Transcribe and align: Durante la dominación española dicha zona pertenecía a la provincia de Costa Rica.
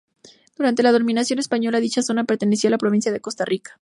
Durante 0.57 0.81
la 0.81 0.93
dominación 0.93 1.37
española 1.37 1.79
dicha 1.79 2.01
zona 2.01 2.23
pertenecía 2.23 2.69
a 2.69 2.71
la 2.71 2.79
provincia 2.79 3.11
de 3.11 3.21
Costa 3.21 3.45
Rica. 3.45 3.69